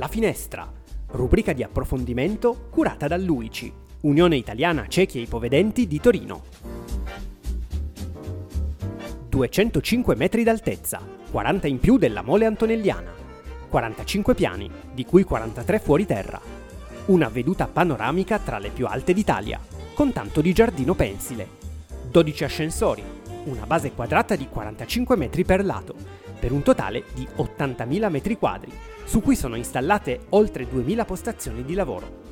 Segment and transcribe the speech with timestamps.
[0.00, 0.66] La Finestra,
[1.08, 6.44] rubrica di approfondimento curata dall'UICI, Unione Italiana Ciechi e Ipovedenti di Torino.
[9.28, 13.12] 205 metri d'altezza, 40 in più della mole antonelliana,
[13.68, 16.40] 45 piani, di cui 43 fuori terra,
[17.08, 19.60] una veduta panoramica tra le più alte d'Italia,
[19.92, 21.46] con tanto di giardino pensile,
[22.10, 23.04] 12 ascensori,
[23.44, 25.94] una base quadrata di 45 metri per lato,
[26.40, 28.72] per un totale di 80.000 metri quadri,
[29.04, 32.28] su cui sono installate oltre 2.000 postazioni di lavoro.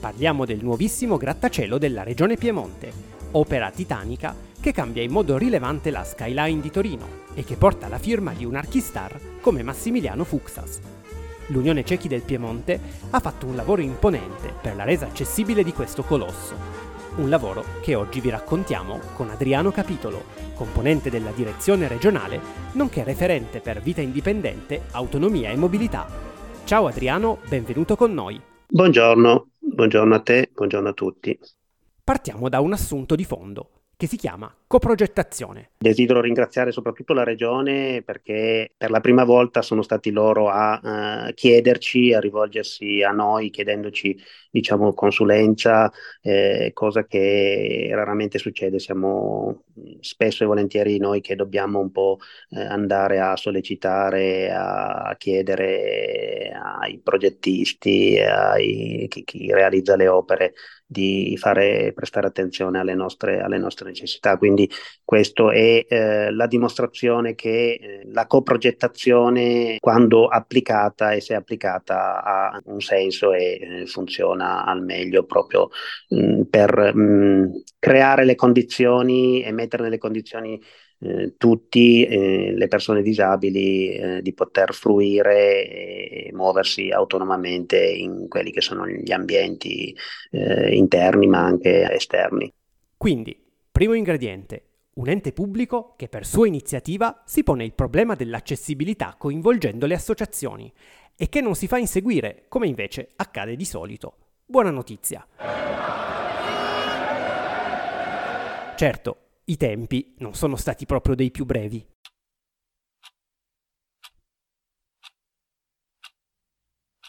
[0.00, 2.90] Parliamo del nuovissimo grattacielo della Regione Piemonte,
[3.32, 7.98] opera titanica che cambia in modo rilevante la skyline di Torino e che porta la
[7.98, 10.80] firma di un archistar come Massimiliano Fuxas.
[11.48, 16.02] L'Unione Cechi del Piemonte ha fatto un lavoro imponente per la resa accessibile di questo
[16.02, 22.40] colosso un lavoro che oggi vi raccontiamo con Adriano Capitolo, componente della direzione regionale,
[22.72, 26.06] nonché referente per vita indipendente, autonomia e mobilità.
[26.64, 28.40] Ciao Adriano, benvenuto con noi.
[28.66, 31.38] Buongiorno, buongiorno a te, buongiorno a tutti.
[32.02, 35.70] Partiamo da un assunto di fondo che si chiama coprogettazione.
[35.78, 41.32] Desidero ringraziare soprattutto la Regione perché per la prima volta sono stati loro a uh,
[41.34, 44.18] chiederci, a rivolgersi a noi chiedendoci
[44.50, 48.80] diciamo consulenza, eh, cosa che raramente succede.
[48.80, 49.66] Siamo
[50.00, 52.18] spesso e volentieri noi che dobbiamo un po'
[52.50, 60.54] eh, andare a sollecitare, a chiedere ai progettisti, ai, chi, chi realizza le opere
[60.92, 64.36] di fare, prestare attenzione alle nostre, alle nostre necessità.
[64.36, 64.70] Quindi
[65.02, 72.60] questa è eh, la dimostrazione che eh, la coprogettazione, quando applicata e se applicata, ha
[72.66, 75.70] un senso e eh, funziona al meglio proprio
[76.10, 77.44] mh, mm, per mh, mm,
[77.80, 80.60] creare le condizioni e mettere nelle condizioni
[81.02, 88.52] eh, tutti eh, le persone disabili eh, di poter fruire e muoversi autonomamente in quelli
[88.52, 89.94] che sono gli ambienti
[90.30, 92.52] eh, interni ma anche esterni.
[92.96, 93.36] Quindi,
[93.70, 94.62] primo ingrediente,
[94.94, 100.72] un ente pubblico che per sua iniziativa si pone il problema dell'accessibilità coinvolgendo le associazioni
[101.16, 104.16] e che non si fa inseguire come invece accade di solito.
[104.44, 105.26] Buona notizia.
[108.76, 109.16] Certo,
[109.52, 111.86] i tempi non sono stati proprio dei più brevi.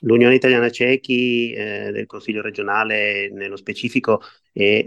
[0.02, 4.22] L'Unione Italiana Cechi eh, del Consiglio regionale nello specifico
[4.52, 4.84] e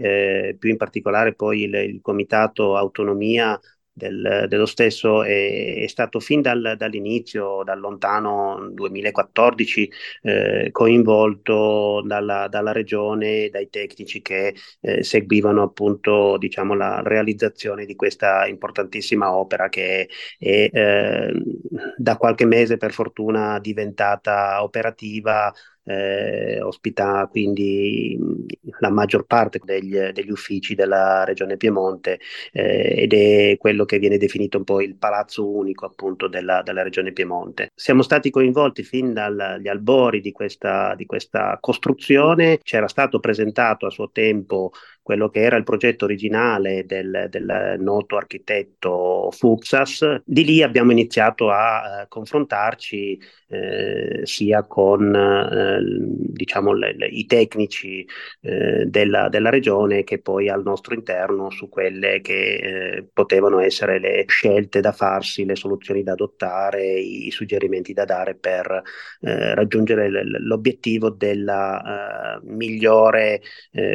[0.49, 3.59] eh, più in particolare poi il, il Comitato Autonomia
[3.97, 9.91] del, dello stesso è, è, stato fin dal, dall'inizio, dal lontano 2014,
[10.21, 17.95] eh, coinvolto dalla, dalla, regione, dai tecnici che eh, seguivano appunto diciamo, la realizzazione di
[17.95, 21.33] questa importantissima opera che è eh,
[21.97, 25.51] da qualche mese per fortuna diventata operativa
[25.87, 28.19] eh, ospita quindi
[28.79, 32.19] la maggior parte degli, degli uffici della regione Piemonte
[32.51, 36.83] eh, ed è quello che viene definito un po' il palazzo unico appunto della, della
[36.83, 37.71] regione Piemonte.
[37.73, 43.89] Siamo stati coinvolti fin dagli albori di questa, di questa costruzione, c'era stato presentato a
[43.89, 44.71] suo tempo
[45.07, 50.21] quello che era il progetto originale del, del noto architetto Fuxas.
[50.25, 53.17] Di lì abbiamo iniziato a eh, confrontarci
[53.49, 55.79] eh, sia con eh,
[56.33, 58.05] diciamo, le, le, i tecnici
[58.41, 63.99] eh, della, della, regione che poi al nostro interno su quelle che eh, potevano essere
[63.99, 68.81] le scelte da farsi, le soluzioni da adottare, i, suggerimenti da dare per
[69.21, 73.41] eh, raggiungere l'obiettivo della migliore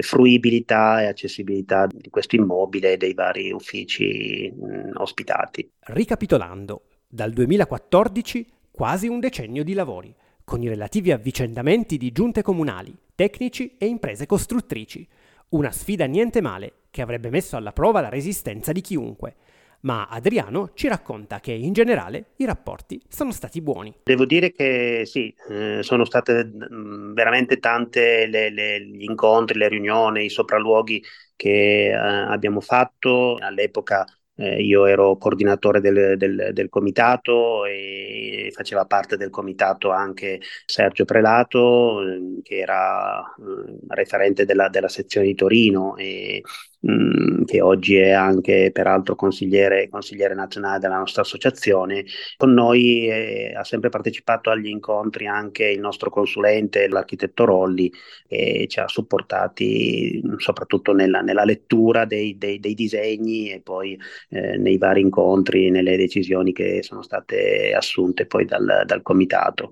[0.01, 5.71] fruibilità e accessibilità di questo immobile e dei vari uffici mh, ospitati.
[5.81, 10.15] Ricapitolando, dal 2014 quasi un decennio di lavori,
[10.45, 15.07] con i relativi avvicendamenti di giunte comunali, tecnici e imprese costruttrici.
[15.51, 19.37] Una sfida niente male che avrebbe messo alla prova la resistenza di chiunque
[19.83, 23.95] ma Adriano ci racconta che in generale i rapporti sono stati buoni.
[24.03, 29.69] Devo dire che sì, eh, sono state mm, veramente tante le, le, gli incontri, le
[29.69, 31.03] riunioni, i sopralluoghi
[31.37, 34.05] che eh, abbiamo fatto all'epoca.
[34.35, 41.05] Eh, io ero coordinatore del, del, del, comitato e faceva parte del comitato anche Sergio
[41.05, 46.41] Prelato, eh, che era eh, referente della, della, sezione di Torino e
[46.85, 52.05] Che oggi è anche peraltro consigliere, consigliere, nazionale della nostra associazione.
[52.37, 57.89] Con noi eh, ha sempre partecipato agli incontri anche il nostro consulente, l'architetto Rolli,
[58.27, 63.97] che ci ha supportati soprattutto nella, nella lettura dei, dei, dei, disegni e poi
[64.31, 69.71] eh, nei vari incontri, nelle decisioni che sono state assunte poi dal, dal comitato.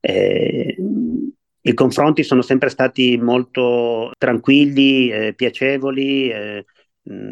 [0.00, 0.76] Eh,
[1.68, 6.30] I confronti sono sempre stati molto tranquilli, eh, piacevoli.
[6.30, 6.64] Eh,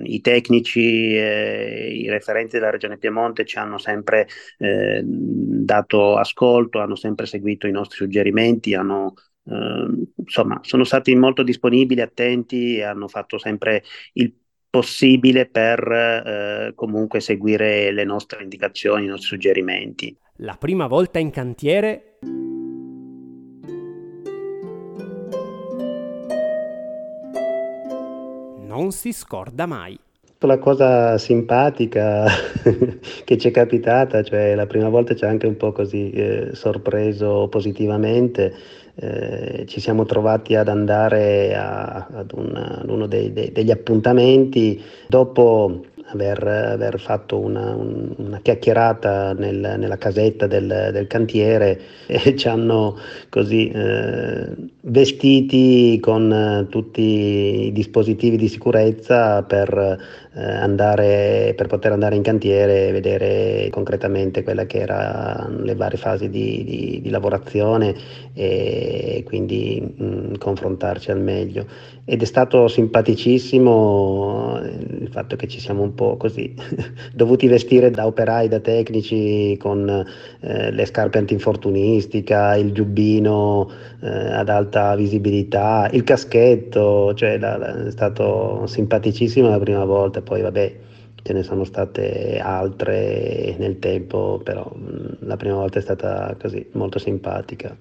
[0.04, 4.26] i tecnici, eh, i referenti della Regione Piemonte ci hanno sempre
[4.58, 11.42] eh, dato ascolto, hanno sempre seguito i nostri suggerimenti, hanno, eh, insomma, sono stati molto
[11.42, 13.82] disponibili, attenti e hanno fatto sempre
[14.14, 14.32] il
[14.68, 20.16] possibile per eh, comunque seguire le nostre indicazioni, i nostri suggerimenti.
[20.40, 22.15] La prima volta in cantiere
[28.76, 29.98] non si scorda mai.
[30.40, 32.26] La cosa simpatica
[33.24, 36.50] che ci è capitata, cioè la prima volta ci ha anche un po' così eh,
[36.52, 38.54] sorpreso positivamente,
[38.96, 44.80] eh, ci siamo trovati ad andare a, ad, un, ad, uno dei, dei, degli appuntamenti
[45.08, 52.36] dopo aver, aver fatto una, un, una chiacchierata nel, nella casetta del, del, cantiere e
[52.36, 52.96] ci hanno
[53.28, 54.48] così eh,
[54.82, 59.98] vestiti con eh, tutti i dispositivi di sicurezza per,
[60.40, 66.28] andare, per poter andare in cantiere e vedere concretamente quelle che erano le varie fasi
[66.28, 67.94] di, di, di lavorazione
[68.34, 71.66] e quindi mh, mm, confrontarci al meglio.
[72.04, 74.60] Ed è stato simpaticissimo
[75.00, 76.54] il fatto che ci siamo un po' così
[77.12, 79.88] dovuti vestire da operai, da tecnici con
[80.40, 83.68] eh, le scarpe antinfortunistica, il giubbino
[84.00, 90.20] eh, ad alta visibilità, il caschetto, cioè la, la, è stato simpaticissimo la prima volta,
[90.26, 90.76] poi vabbè
[91.22, 96.68] ce ne sono state altre nel tempo, però mm, la prima volta è stata così
[96.72, 97.76] molto simpatica.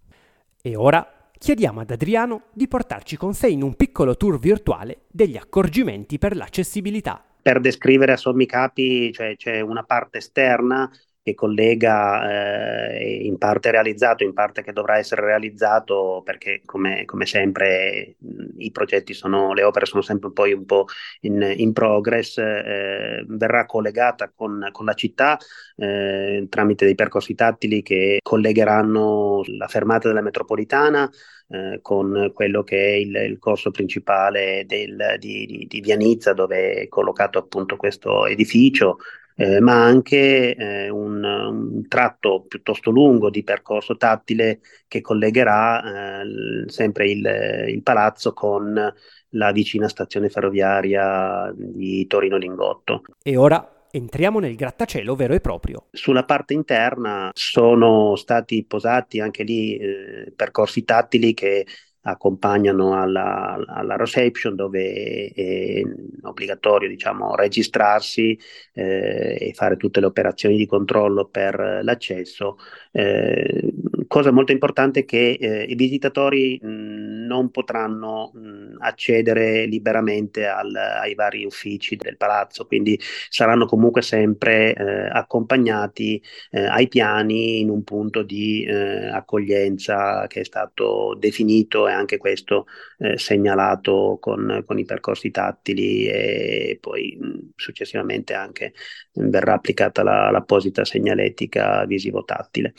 [0.61, 5.37] E ora chiediamo ad Adriano di portarci con sé in un piccolo tour virtuale degli
[5.37, 7.23] accorgimenti per l'accessibilità.
[7.41, 10.89] Per descrivere a sommi capi cioè, c'è una parte esterna
[11.25, 17.25] che collega eh, in parte realizzato, in parte che dovrà essere realizzato, perché come, come
[17.25, 18.17] sempre
[18.57, 20.85] i progetti sono, le opere sono sempre poi un po'
[21.21, 25.39] in, in progress, eh, verrà collegata con, con la città
[25.77, 31.09] eh, tramite dei percorsi tattili che collegheranno la fermata della metropolitana
[31.47, 36.73] eh, con quello che è il, il corso principale del, di, di, di Vianizza dove
[36.73, 38.97] è collocato appunto questo edificio
[39.35, 46.69] eh, ma anche eh, un, un, tratto piuttosto lungo di percorso tattile che collegherà eh,
[46.69, 48.93] sempre il, il, palazzo con
[49.29, 53.01] la vicina stazione ferroviaria di Torino Lingotto.
[53.21, 55.87] E ora entriamo nel grattacielo vero e proprio.
[55.91, 61.65] Sulla parte interna sono stati posati anche lì eh, percorsi tattili che
[62.07, 65.81] accompagnano alla, alla reception dove è
[66.21, 68.37] obbligatorio diciamo, registrarsi
[68.73, 72.57] eh, e fare tutte le operazioni di controllo per l'accesso.
[72.91, 73.73] Eh,
[74.07, 80.73] cosa molto importante è che eh, i visitatori mh, non potranno mh, accedere liberamente al,
[80.75, 82.99] ai vari uffici del palazzo, quindi
[83.29, 90.41] saranno comunque sempre eh, accompagnati eh, ai piani in un punto di eh, accoglienza che
[90.41, 92.67] è stato definito e anche questo
[92.99, 98.73] eh, segnalato con, con, i percorsi tattili e poi mh, successivamente anche
[99.13, 102.73] verrà applicata la, l'apposita segnaletica visivo-tattile.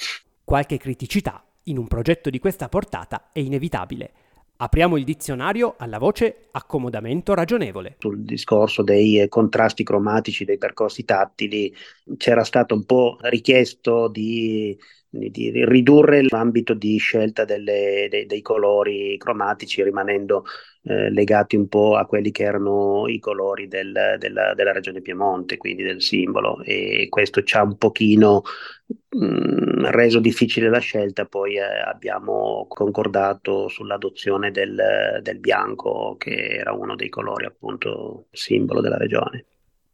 [0.44, 4.12] Qualche criticità in un progetto di questa portata è inevitabile.
[4.58, 7.96] Apriamo il dizionario alla voce accomodamento ragionevole.
[7.98, 11.74] Sul discorso dei eh, contrasti cromatici dei percorsi tattili
[12.16, 14.78] c'era stato un po' richiesto di
[15.18, 20.44] di, ridurre l'ambito di scelta delle, dei, dei, colori cromatici rimanendo
[20.82, 25.56] eh, legati un po' a quelli che erano i colori del, della, della, regione Piemonte,
[25.56, 28.42] quindi del simbolo e questo ci ha un pochino
[28.86, 36.58] mh, mm, reso difficile la scelta, poi eh, abbiamo concordato sull'adozione del, del bianco che
[36.58, 39.44] era uno dei colori appunto simbolo della regione.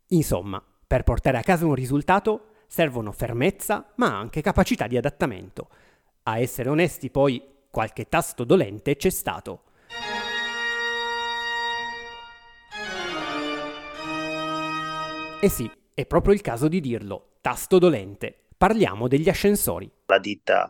[0.08, 5.68] Insomma, per portare a casa un risultato servono fermezza ma anche capacità di adattamento.
[6.22, 9.64] A essere onesti poi qualche tasto dolente c'è stato.
[15.38, 18.34] E sì, è proprio il caso di dirlo, tasto dolente.
[18.56, 19.90] Parliamo degli ascensori.
[20.06, 20.66] La ditta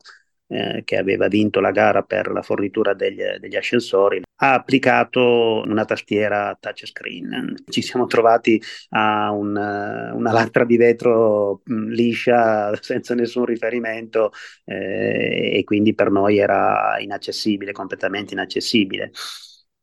[0.49, 5.85] eh, che aveva vinto la gara per la fornitura degli, degli, ascensori, ha applicato una
[5.85, 7.55] tastiera touchscreen.
[7.69, 14.33] Ci siamo trovati a un, una lastra di vetro mh, mm, liscia senza nessun riferimento
[14.65, 19.11] eh, e quindi per noi era inaccessibile, completamente inaccessibile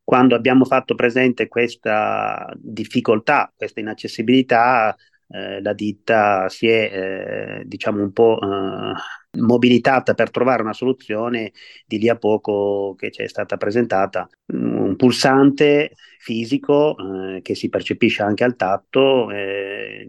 [0.09, 4.95] quando abbiamo fatto presente questa difficoltà, questa inaccessibilità,
[5.29, 8.93] eh, la ditta si è, eh, diciamo, un po' eh,
[9.39, 11.51] mobilitata per trovare una soluzione
[11.85, 14.27] di lì a poco che ci è stata presentata.
[14.47, 20.05] Un pulsante fisico eh, che si percepisce anche al tatto, eh,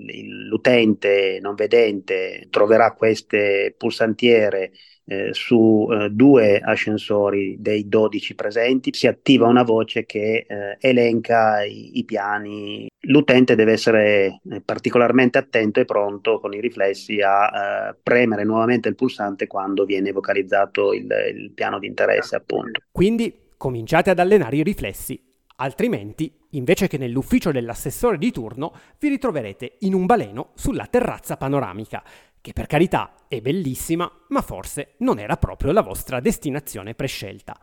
[0.49, 4.73] l'utente non vedente troverà queste pulsantiere
[5.11, 11.64] eh, su eh, due ascensori dei 12 presenti, si attiva una voce che eh, elenca
[11.64, 12.88] i, i, piani.
[13.00, 18.88] L'utente deve essere eh, particolarmente attento e pronto con i riflessi a eh, premere nuovamente
[18.88, 22.81] il pulsante quando viene vocalizzato il, il piano di interesse, appunto.
[22.93, 25.21] Quindi cominciate ad allenare i riflessi
[25.61, 32.02] altrimenti, invece che nell'ufficio dell'assessore di turno, vi ritroverete in un baleno sulla terrazza panoramica,
[32.40, 37.59] che per carità è bellissima, ma forse non era proprio la vostra destinazione prescelta.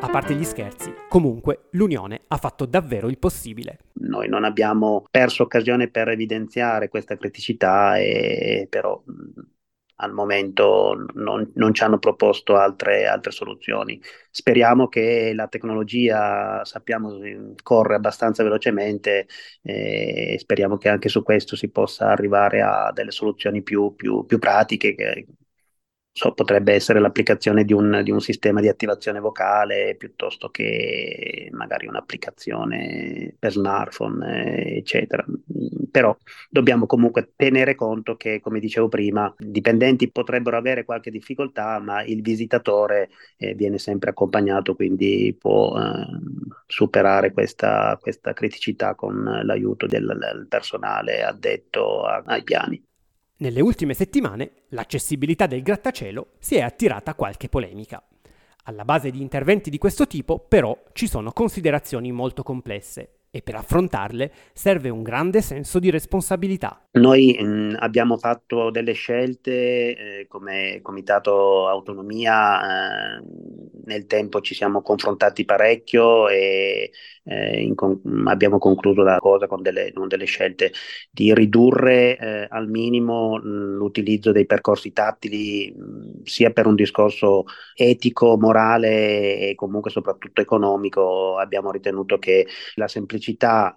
[0.00, 3.78] A parte gli scherzi, comunque l'Unione ha fatto davvero il possibile.
[4.00, 9.00] Noi non abbiamo perso occasione per evidenziare questa criticità, e, però
[10.00, 14.00] al momento non, non, ci hanno proposto altre, altre, soluzioni.
[14.30, 17.18] Speriamo che la tecnologia, sappiamo,
[17.62, 19.26] corre abbastanza velocemente
[19.62, 24.38] e speriamo che anche su questo si possa arrivare a delle soluzioni più, più, più
[24.38, 25.26] pratiche che,
[26.18, 31.86] so, potrebbe essere l'applicazione di un, di un, sistema di attivazione vocale piuttosto che magari
[31.86, 35.24] un'applicazione per smartphone, eccetera.
[35.90, 36.16] Però
[36.50, 42.02] dobbiamo comunque tenere conto che, come dicevo prima, i dipendenti potrebbero avere qualche difficoltà, ma
[42.02, 46.04] il visitatore eh, viene sempre accompagnato, quindi può eh,
[46.66, 52.87] superare questa, questa, criticità con l'aiuto del, del personale addetto a, ai piani.
[53.40, 58.02] Nelle ultime settimane l'accessibilità del grattacielo si è attirata qualche polemica.
[58.64, 63.56] Alla base di interventi di questo tipo, però, ci sono considerazioni molto complesse e per
[63.56, 66.88] affrontarle serve un grande senso di responsabilità.
[66.92, 73.22] Noi mh, mm, abbiamo fatto delle scelte eh, come Comitato Autonomia, eh,
[73.84, 76.90] nel tempo ci siamo confrontati parecchio e
[77.24, 80.72] eh, con- abbiamo concluso la cosa con delle, con delle scelte
[81.10, 87.44] di ridurre eh, al minimo mh, l'utilizzo dei percorsi tattili mh, sia per un discorso
[87.74, 91.36] etico, morale e comunque soprattutto economico.
[91.36, 93.17] Abbiamo ritenuto che la semplicità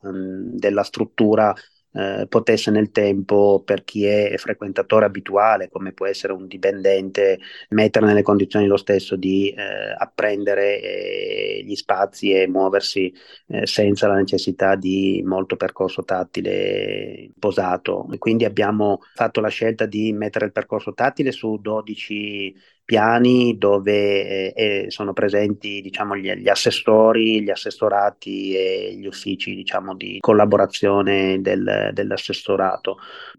[0.01, 1.53] mh, della struttura
[1.93, 8.05] eh, potesse nel tempo, per chi è frequentatore abituale, come può essere un dipendente, mettere
[8.05, 13.13] nelle condizioni lo stesso di eh, apprendere eh, gli spazi e muoversi
[13.47, 18.07] eh, senza la necessità di molto percorso tattile posato.
[18.17, 24.85] Quindi abbiamo fatto la scelta di mettere il percorso tattile su 12 piani dove eh,
[24.89, 31.91] sono presenti diciamo, gli, gli, assessori, gli assessorati e gli uffici diciamo, di collaborazione del,
[31.93, 32.97] dell'assessorato.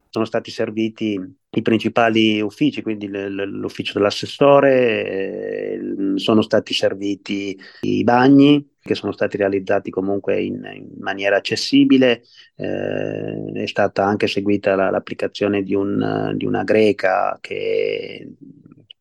[0.08, 1.18] Sono stati serviti
[1.54, 5.80] i principali uffici, quindi l'ufficio dell'assessore, eh,
[6.16, 12.22] sono stati serviti i bagni che sono stati realizzati comunque in, in maniera accessibile,
[12.56, 18.28] eh, è stata anche seguita la, l'applicazione di, un, di una greca che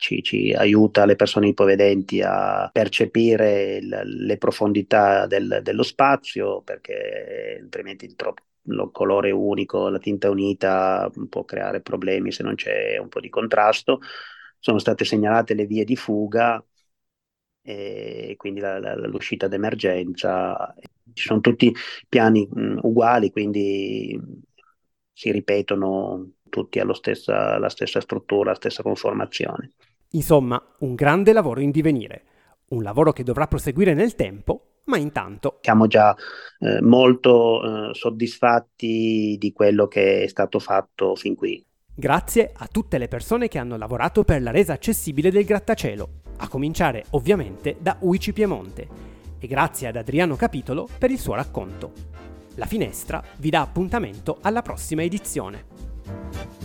[0.01, 7.59] ci, ci, aiuta le persone ipovedenti a percepire il, le profondità del, dello spazio, perché
[7.61, 12.97] altrimenti il troppo lo colore unico, la tinta unita può creare problemi se non c'è
[12.97, 13.99] un po' di contrasto.
[14.59, 16.63] Sono state segnalate le vie di fuga
[17.61, 20.73] e quindi la, la, l'uscita d'emergenza.
[21.13, 21.71] Ci sono tutti
[22.09, 24.19] piani mh, uguali, quindi
[25.13, 29.71] si ripetono tutti alla stessa, stessa struttura, la stessa conformazione.
[30.11, 32.23] Insomma, un grande lavoro in divenire,
[32.69, 35.59] un lavoro che dovrà proseguire nel tempo, ma intanto...
[35.61, 36.13] Siamo già
[36.59, 41.65] eh, molto eh, soddisfatti di quello che è stato fatto fin qui.
[41.93, 46.47] Grazie a tutte le persone che hanno lavorato per la resa accessibile del grattacielo, a
[46.49, 48.87] cominciare ovviamente da Uici Piemonte,
[49.39, 51.93] e grazie ad Adriano Capitolo per il suo racconto.
[52.55, 56.60] La finestra vi dà appuntamento alla prossima edizione.